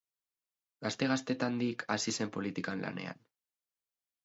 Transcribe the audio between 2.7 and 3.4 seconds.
lanean.